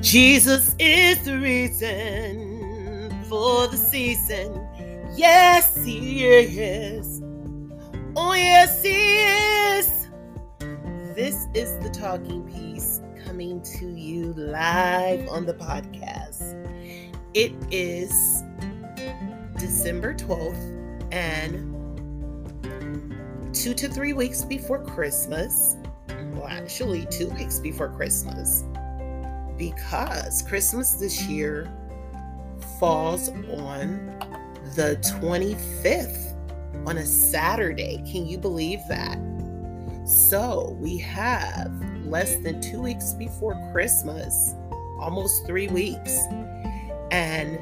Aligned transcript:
Jesus 0.00 0.76
is 0.78 1.24
the 1.24 1.36
reason 1.38 3.10
for 3.28 3.66
the 3.66 3.76
season. 3.76 4.64
Yes, 5.16 5.84
He 5.84 6.24
is. 6.24 7.20
Oh, 8.14 8.32
yes, 8.32 8.80
He 8.80 8.90
is. 8.90 10.08
This 11.16 11.48
is 11.52 11.76
the 11.82 11.90
talking 11.90 12.44
piece 12.44 13.00
coming 13.26 13.60
to 13.62 13.88
you 13.88 14.34
live 14.34 15.28
on 15.28 15.46
the 15.46 15.54
podcast. 15.54 16.54
It 17.34 17.52
is 17.72 18.44
December 19.58 20.14
12th 20.14 21.12
and 21.12 21.74
two 23.52 23.74
to 23.74 23.88
three 23.88 24.12
weeks 24.12 24.44
before 24.44 24.84
Christmas. 24.84 25.76
Well, 26.34 26.46
actually, 26.46 27.06
two 27.06 27.30
weeks 27.30 27.58
before 27.58 27.88
Christmas 27.88 28.62
because 29.58 30.42
Christmas 30.42 30.92
this 30.92 31.22
year 31.24 31.70
falls 32.78 33.28
on 33.28 34.16
the 34.76 34.96
25th 35.20 36.34
on 36.86 36.98
a 36.98 37.04
Saturday. 37.04 38.02
Can 38.10 38.26
you 38.26 38.38
believe 38.38 38.80
that? 38.88 39.18
So 40.06 40.76
we 40.80 40.96
have 40.98 41.72
less 42.04 42.36
than 42.36 42.62
two 42.62 42.80
weeks 42.80 43.12
before 43.12 43.54
Christmas, 43.72 44.54
almost 44.98 45.44
three 45.46 45.68
weeks. 45.68 46.18
And 47.10 47.58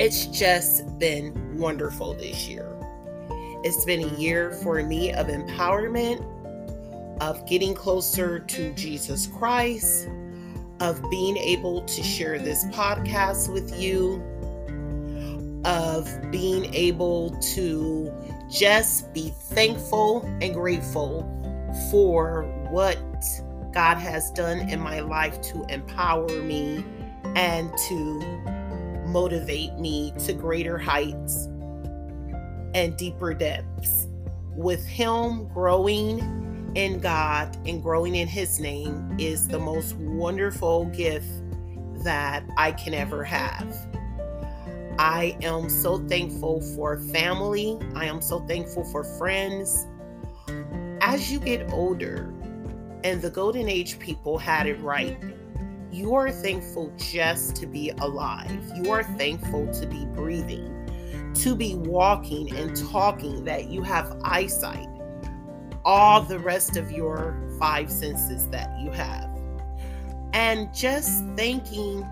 it's 0.00 0.26
just 0.26 0.98
been 0.98 1.56
wonderful 1.56 2.14
this 2.14 2.48
year. 2.48 2.68
It's 3.64 3.84
been 3.84 4.02
a 4.02 4.18
year 4.18 4.50
for 4.50 4.82
me 4.82 5.12
of 5.12 5.28
empowerment, 5.28 6.26
of 7.22 7.46
getting 7.48 7.74
closer 7.74 8.40
to 8.40 8.74
Jesus 8.74 9.28
Christ, 9.28 10.08
of 10.82 11.00
being 11.10 11.36
able 11.36 11.82
to 11.82 12.02
share 12.02 12.40
this 12.40 12.64
podcast 12.66 13.52
with 13.52 13.80
you, 13.80 14.20
of 15.64 16.10
being 16.32 16.74
able 16.74 17.30
to 17.38 18.12
just 18.50 19.14
be 19.14 19.32
thankful 19.42 20.22
and 20.40 20.52
grateful 20.52 21.22
for 21.88 22.42
what 22.72 22.98
God 23.72 23.96
has 23.96 24.32
done 24.32 24.68
in 24.68 24.80
my 24.80 24.98
life 24.98 25.40
to 25.42 25.64
empower 25.68 26.28
me 26.42 26.84
and 27.36 27.70
to 27.86 28.18
motivate 29.06 29.74
me 29.74 30.12
to 30.24 30.32
greater 30.32 30.78
heights 30.78 31.46
and 32.74 32.96
deeper 32.96 33.32
depths. 33.34 34.08
With 34.56 34.84
Him 34.84 35.46
growing 35.54 36.41
in 36.74 37.00
God 37.00 37.56
and 37.66 37.82
growing 37.82 38.16
in 38.16 38.28
His 38.28 38.58
name 38.58 39.16
is 39.18 39.48
the 39.48 39.58
most 39.58 39.94
wonderful 39.96 40.86
gift 40.86 41.28
that 42.04 42.44
I 42.56 42.72
can 42.72 42.94
ever 42.94 43.22
have. 43.24 43.76
I 44.98 45.36
am 45.42 45.68
so 45.68 45.98
thankful 46.06 46.60
for 46.74 47.00
family. 47.12 47.78
I 47.94 48.06
am 48.06 48.20
so 48.20 48.40
thankful 48.40 48.84
for 48.84 49.04
friends. 49.04 49.86
As 51.00 51.30
you 51.30 51.38
get 51.38 51.72
older, 51.72 52.32
and 53.04 53.20
the 53.20 53.30
Golden 53.30 53.68
Age 53.68 53.98
people 53.98 54.38
had 54.38 54.66
it 54.66 54.80
right, 54.80 55.18
you 55.90 56.14
are 56.14 56.30
thankful 56.30 56.92
just 56.96 57.56
to 57.56 57.66
be 57.66 57.90
alive. 58.00 58.72
You 58.76 58.90
are 58.92 59.02
thankful 59.02 59.72
to 59.74 59.86
be 59.86 60.04
breathing, 60.06 61.32
to 61.34 61.54
be 61.54 61.74
walking 61.74 62.54
and 62.54 62.74
talking, 62.90 63.44
that 63.44 63.68
you 63.68 63.82
have 63.82 64.16
eyesight 64.24 64.88
all 65.84 66.22
the 66.22 66.38
rest 66.38 66.76
of 66.76 66.92
your 66.92 67.36
five 67.58 67.90
senses 67.90 68.48
that 68.48 68.78
you 68.80 68.90
have. 68.90 69.28
And 70.32 70.72
just 70.74 71.24
thanking 71.36 72.06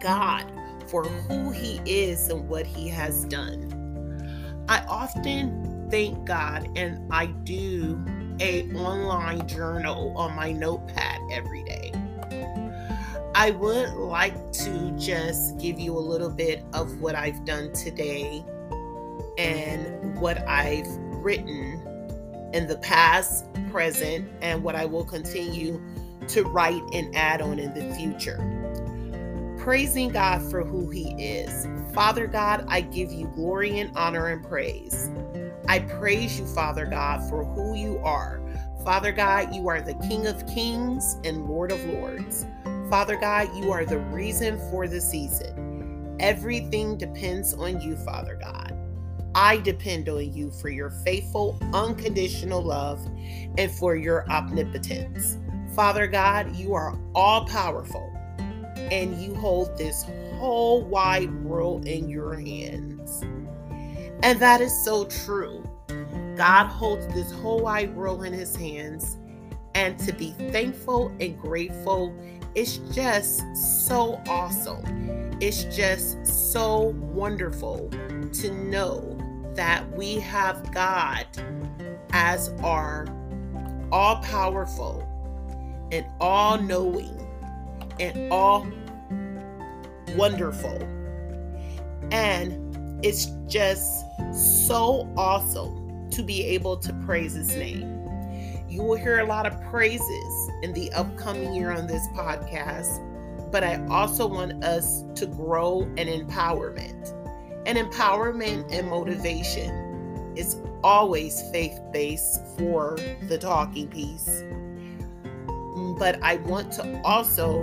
God 0.00 0.44
for 0.86 1.04
who 1.04 1.50
He 1.50 1.80
is 1.84 2.28
and 2.28 2.48
what 2.48 2.66
He 2.66 2.88
has 2.88 3.24
done. 3.24 3.76
I 4.68 4.84
often 4.88 5.88
thank 5.90 6.24
God 6.26 6.68
and 6.76 7.12
I 7.12 7.26
do 7.26 8.02
a 8.40 8.70
online 8.72 9.46
journal 9.46 10.16
on 10.16 10.34
my 10.34 10.52
notepad 10.52 11.20
every 11.32 11.64
day. 11.64 11.92
I 13.34 13.52
would 13.52 13.94
like 13.94 14.52
to 14.52 14.94
just 14.98 15.58
give 15.58 15.78
you 15.78 15.96
a 15.96 16.00
little 16.00 16.30
bit 16.30 16.64
of 16.72 17.00
what 17.00 17.14
I've 17.14 17.44
done 17.44 17.72
today 17.72 18.44
and 19.38 20.18
what 20.20 20.46
I've 20.48 20.88
written 21.22 21.80
in 22.52 22.66
the 22.66 22.78
past, 22.78 23.46
present, 23.70 24.28
and 24.42 24.62
what 24.62 24.74
I 24.74 24.84
will 24.84 25.04
continue 25.04 25.80
to 26.28 26.42
write 26.44 26.82
and 26.92 27.14
add 27.16 27.40
on 27.40 27.58
in 27.58 27.74
the 27.74 27.94
future. 27.94 28.38
Praising 29.58 30.08
God 30.08 30.42
for 30.50 30.64
who 30.64 30.88
He 30.90 31.10
is. 31.22 31.66
Father 31.92 32.26
God, 32.26 32.64
I 32.68 32.80
give 32.80 33.12
you 33.12 33.26
glory 33.34 33.78
and 33.78 33.96
honor 33.96 34.28
and 34.28 34.44
praise. 34.44 35.10
I 35.68 35.80
praise 35.80 36.38
you, 36.38 36.46
Father 36.46 36.86
God, 36.86 37.28
for 37.28 37.44
who 37.44 37.74
you 37.74 37.98
are. 37.98 38.40
Father 38.84 39.12
God, 39.12 39.54
you 39.54 39.68
are 39.68 39.80
the 39.80 39.94
King 40.08 40.26
of 40.26 40.46
kings 40.46 41.18
and 41.24 41.46
Lord 41.46 41.70
of 41.70 41.84
lords. 41.84 42.46
Father 42.88 43.16
God, 43.16 43.48
you 43.56 43.70
are 43.70 43.84
the 43.84 43.98
reason 43.98 44.58
for 44.70 44.88
the 44.88 45.00
season. 45.00 46.16
Everything 46.18 46.96
depends 46.96 47.54
on 47.54 47.80
you, 47.80 47.96
Father 47.96 48.36
God. 48.40 48.76
I 49.34 49.58
depend 49.58 50.08
on 50.08 50.32
you 50.32 50.50
for 50.50 50.68
your 50.68 50.90
faithful, 50.90 51.58
unconditional 51.72 52.62
love 52.62 53.04
and 53.58 53.70
for 53.70 53.94
your 53.96 54.28
omnipotence. 54.30 55.38
Father 55.74 56.06
God, 56.06 56.56
you 56.56 56.74
are 56.74 56.98
all 57.14 57.44
powerful 57.46 58.12
and 58.90 59.20
you 59.22 59.34
hold 59.36 59.76
this 59.78 60.04
whole 60.38 60.82
wide 60.82 61.32
world 61.44 61.86
in 61.86 62.08
your 62.08 62.34
hands. 62.34 63.22
And 64.22 64.40
that 64.40 64.60
is 64.60 64.84
so 64.84 65.04
true. 65.04 65.64
God 66.36 66.66
holds 66.66 67.06
this 67.14 67.30
whole 67.30 67.60
wide 67.60 67.94
world 67.94 68.24
in 68.24 68.32
his 68.32 68.56
hands. 68.56 69.16
And 69.74 69.98
to 70.00 70.12
be 70.12 70.32
thankful 70.50 71.14
and 71.20 71.38
grateful 71.38 72.12
is 72.54 72.78
just 72.92 73.42
so 73.86 74.20
awesome. 74.26 74.82
It's 75.40 75.64
just 75.64 76.26
so 76.26 76.94
wonderful 77.12 77.88
to 78.32 78.50
know 78.52 79.19
that 79.60 79.86
we 79.92 80.14
have 80.14 80.72
God 80.72 81.26
as 82.14 82.48
our 82.62 83.06
all 83.92 84.16
powerful 84.22 85.06
and 85.92 86.06
all 86.18 86.56
knowing 86.58 87.28
and 88.00 88.32
all 88.32 88.66
wonderful. 90.16 90.80
And 92.10 93.04
it's 93.04 93.26
just 93.48 94.06
so 94.32 95.06
awesome 95.14 96.08
to 96.08 96.22
be 96.22 96.42
able 96.42 96.78
to 96.78 96.94
praise 97.04 97.34
his 97.34 97.54
name. 97.54 98.08
You 98.66 98.82
will 98.82 98.96
hear 98.96 99.18
a 99.18 99.26
lot 99.26 99.44
of 99.44 99.62
praises 99.64 100.50
in 100.62 100.72
the 100.72 100.90
upcoming 100.92 101.52
year 101.52 101.70
on 101.70 101.86
this 101.86 102.06
podcast, 102.16 103.52
but 103.52 103.62
I 103.62 103.84
also 103.90 104.26
want 104.26 104.64
us 104.64 105.04
to 105.16 105.26
grow 105.26 105.82
in 105.98 106.08
empowerment 106.08 107.19
and 107.66 107.76
empowerment 107.78 108.72
and 108.72 108.88
motivation 108.88 110.32
is 110.36 110.56
always 110.82 111.42
faith 111.52 111.78
based 111.92 112.40
for 112.56 112.96
the 113.28 113.38
talking 113.38 113.88
piece. 113.88 114.42
But 115.98 116.22
I 116.22 116.36
want 116.36 116.72
to 116.72 117.00
also 117.04 117.62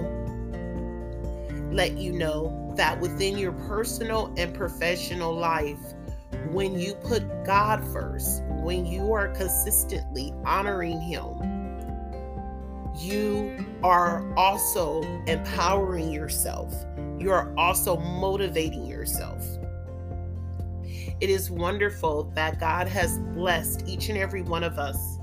let 1.72 1.97
you 1.97 2.12
know 2.13 2.74
that 2.78 3.00
within 3.00 3.38
your 3.38 3.53
personal 3.53 4.34
and 4.38 4.53
professional 4.53 5.36
life, 5.36 5.80
when 6.52 6.80
you 6.80 6.94
put 6.94 7.24
God 7.44 7.84
first, 7.91 8.44
when 8.63 8.86
you 8.86 9.12
are 9.13 9.30
consistently 9.30 10.34
honoring 10.46 11.02
Him, 11.02 11.47
you 13.00 13.66
are 13.83 14.33
also 14.36 15.01
empowering 15.25 16.12
yourself. 16.12 16.74
You 17.18 17.31
are 17.31 17.54
also 17.57 17.98
motivating 17.98 18.86
yourself. 18.86 19.56
It 21.19 21.31
is 21.31 21.50
wonderful 21.50 22.25
that 22.36 22.60
God 22.60 22.88
has 22.88 23.18
blessed 23.18 23.88
each 23.88 24.10
and 24.10 24.18
every 24.19 24.44
one 24.44 24.64
of 24.64 24.78
us 24.78 25.18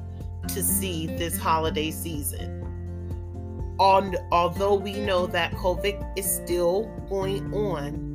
to 0.48 0.60
see 0.60 1.06
this 1.06 1.38
holiday 1.38 1.92
season. 1.92 2.62
On, 3.78 4.16
although 4.32 4.74
we 4.74 4.94
know 4.94 5.26
that 5.26 5.52
COVID 5.52 6.18
is 6.18 6.28
still 6.28 6.86
going 7.08 7.54
on, 7.54 8.12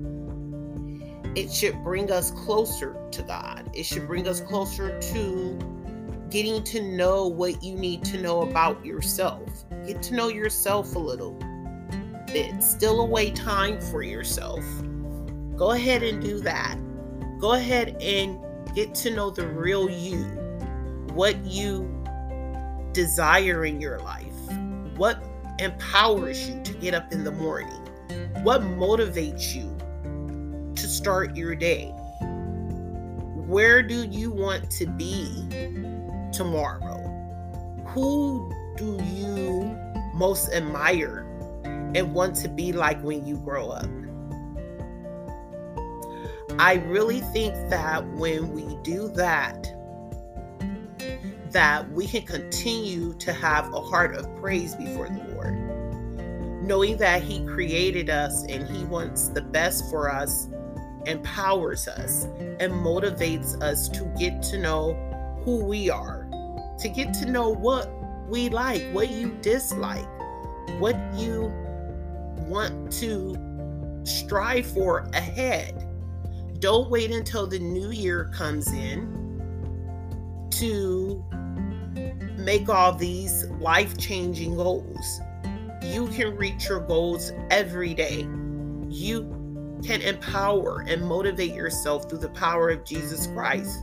it 1.37 1.49
should 1.53 1.81
bring 1.81 2.11
us 2.11 2.31
closer 2.31 2.97
to 3.11 3.21
God. 3.23 3.69
It 3.73 3.85
should 3.85 4.07
bring 4.07 4.27
us 4.27 4.41
closer 4.41 4.99
to 4.99 6.27
getting 6.29 6.61
to 6.65 6.81
know 6.81 7.27
what 7.27 7.63
you 7.63 7.75
need 7.75 8.03
to 8.05 8.21
know 8.21 8.41
about 8.41 8.85
yourself. 8.85 9.63
Get 9.87 10.03
to 10.03 10.15
know 10.15 10.27
yourself 10.27 10.95
a 10.95 10.99
little 10.99 11.31
bit. 12.27 12.61
Still 12.61 12.99
away 12.99 13.31
time 13.31 13.79
for 13.79 14.03
yourself. 14.03 14.65
Go 15.55 15.71
ahead 15.71 16.03
and 16.03 16.21
do 16.21 16.41
that 16.41 16.77
go 17.39 17.53
ahead 17.53 17.95
and 18.01 18.37
get 18.75 18.93
to 18.93 19.15
know 19.15 19.29
the 19.29 19.47
real 19.47 19.89
you, 19.89 20.23
what 21.13 21.37
you 21.45 21.89
desire 22.91 23.65
in 23.65 23.79
your 23.79 23.99
life, 23.99 24.35
what 24.97 25.23
empowers 25.59 26.49
you 26.49 26.61
to 26.63 26.73
get 26.73 26.93
up 26.93 27.11
in 27.13 27.23
the 27.23 27.31
morning? 27.31 27.71
What 28.43 28.61
motivates 28.61 29.55
you 29.55 29.75
to 30.75 30.87
start 30.87 31.35
your 31.37 31.55
day? 31.55 31.93
Where 33.47 33.81
do 33.81 34.03
you 34.03 34.31
want 34.31 34.69
to 34.71 34.85
be 34.85 35.47
tomorrow? 36.33 36.97
Who 37.87 38.53
do 38.75 39.01
you 39.13 39.75
most 40.13 40.51
admire 40.51 41.25
and 41.95 42.13
want 42.13 42.35
to 42.37 42.49
be 42.49 42.73
like 42.73 43.01
when 43.01 43.25
you 43.25 43.37
grow 43.37 43.69
up? 43.69 43.87
I 46.59 46.73
really 46.73 47.21
think 47.21 47.55
that 47.69 48.05
when 48.15 48.51
we 48.51 48.75
do 48.83 49.07
that, 49.15 49.73
that 51.51 51.89
we 51.93 52.05
can 52.05 52.23
continue 52.23 53.13
to 53.19 53.31
have 53.31 53.73
a 53.73 53.79
heart 53.79 54.13
of 54.13 54.35
praise 54.41 54.75
before 54.75 55.07
the 55.07 55.23
Lord. 55.33 56.61
Knowing 56.61 56.97
that 56.97 57.23
He 57.23 57.45
created 57.45 58.09
us 58.09 58.43
and 58.43 58.67
He 58.67 58.83
wants 58.83 59.29
the 59.29 59.41
best 59.41 59.89
for 59.89 60.11
us, 60.11 60.49
empowers 61.05 61.87
us, 61.87 62.25
and 62.59 62.73
motivates 62.73 63.55
us 63.63 63.87
to 63.87 64.03
get 64.19 64.43
to 64.43 64.57
know 64.57 64.95
who 65.45 65.63
we 65.63 65.89
are, 65.89 66.29
to 66.79 66.89
get 66.89 67.13
to 67.13 67.25
know 67.25 67.49
what 67.49 67.89
we 68.27 68.49
like, 68.49 68.83
what 68.91 69.09
you 69.09 69.29
dislike, 69.41 70.05
what 70.77 70.97
you 71.15 71.53
want 72.49 72.91
to 72.91 73.33
strive 74.03 74.65
for 74.65 75.09
ahead. 75.13 75.85
Don't 76.59 76.89
wait 76.89 77.11
until 77.11 77.47
the 77.47 77.59
new 77.59 77.91
year 77.91 78.29
comes 78.33 78.71
in 78.73 79.17
to 80.51 81.23
make 82.37 82.67
all 82.67 82.91
these 82.93 83.45
life 83.61 83.97
changing 83.97 84.55
goals. 84.55 85.21
You 85.83 86.07
can 86.07 86.35
reach 86.35 86.67
your 86.67 86.81
goals 86.81 87.31
every 87.49 87.93
day. 87.93 88.27
You 88.89 89.79
can 89.85 90.01
empower 90.01 90.81
and 90.81 91.01
motivate 91.05 91.53
yourself 91.53 92.09
through 92.09 92.19
the 92.19 92.29
power 92.29 92.69
of 92.69 92.83
Jesus 92.83 93.27
Christ 93.27 93.79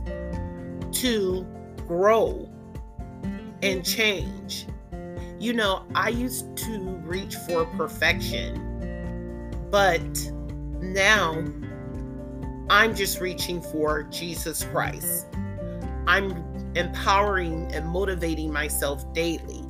to 0.91 1.47
grow 1.87 2.47
and 3.63 3.83
change. 3.83 4.67
You 5.39 5.53
know, 5.53 5.83
I 5.95 6.09
used 6.09 6.55
to 6.57 6.79
reach 7.05 7.35
for 7.35 7.65
perfection, 7.65 9.49
but 9.71 10.01
now 10.79 11.43
I'm 12.69 12.95
just 12.95 13.21
reaching 13.21 13.61
for 13.61 14.03
Jesus 14.03 14.65
Christ. 14.65 15.27
I'm 16.05 16.43
empowering 16.75 17.73
and 17.73 17.87
motivating 17.87 18.51
myself 18.51 19.13
daily, 19.13 19.63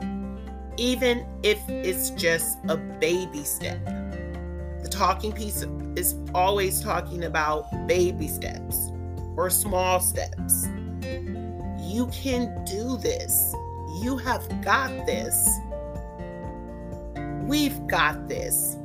even 0.77 1.27
if 1.43 1.59
it's 1.69 2.09
just 2.11 2.57
a 2.67 2.77
baby 2.77 3.43
step. 3.43 3.83
The 3.85 4.87
talking 4.89 5.31
piece 5.31 5.63
is 5.95 6.15
always 6.33 6.81
talking 6.81 7.25
about 7.25 7.69
baby 7.87 8.27
steps 8.27 8.91
or 9.35 9.51
small 9.51 9.99
steps. 9.99 10.67
You 11.79 12.09
can 12.11 12.65
do 12.65 12.97
this. 12.97 13.53
You 14.01 14.17
have 14.17 14.43
got 14.63 14.89
this. 15.05 15.47
We've 17.43 17.85
got 17.85 18.27
this. 18.27 18.75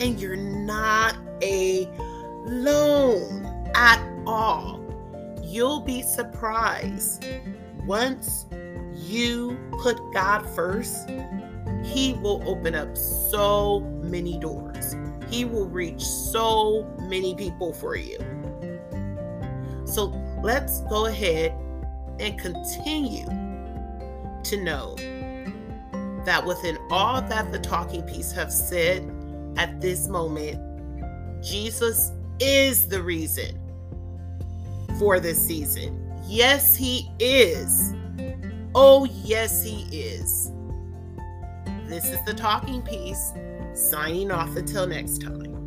And 0.00 0.18
you're 0.18 0.36
not 0.36 1.16
alone 1.42 3.57
at 3.78 4.02
all. 4.26 4.80
You'll 5.40 5.80
be 5.80 6.02
surprised 6.02 7.24
once 7.86 8.46
you 8.92 9.56
put 9.80 9.96
God 10.12 10.44
first, 10.56 11.08
He 11.84 12.14
will 12.14 12.42
open 12.44 12.74
up 12.74 12.96
so 12.96 13.78
many 14.02 14.36
doors. 14.40 14.96
He 15.30 15.44
will 15.44 15.68
reach 15.68 16.02
so 16.02 16.92
many 17.02 17.36
people 17.36 17.72
for 17.72 17.94
you. 17.94 18.18
So 19.84 20.06
let's 20.42 20.80
go 20.82 21.06
ahead 21.06 21.52
and 22.18 22.36
continue 22.36 23.26
to 24.42 24.64
know 24.64 24.96
that 26.24 26.44
within 26.44 26.78
all 26.90 27.22
that 27.22 27.52
the 27.52 27.60
talking 27.60 28.02
piece 28.02 28.32
have 28.32 28.52
said 28.52 29.08
at 29.56 29.80
this 29.80 30.08
moment, 30.08 30.60
Jesus 31.44 32.10
is 32.40 32.88
the 32.88 33.00
reason 33.00 33.67
for 34.98 35.20
this 35.20 35.44
season. 35.44 36.04
Yes, 36.26 36.76
He 36.76 37.10
is. 37.18 37.94
Oh, 38.74 39.06
yes, 39.24 39.62
He 39.62 39.82
is. 39.90 40.50
This 41.86 42.06
is 42.10 42.22
the 42.26 42.34
talking 42.34 42.82
piece, 42.82 43.32
signing 43.74 44.30
off 44.30 44.56
until 44.56 44.86
next 44.86 45.22
time. 45.22 45.57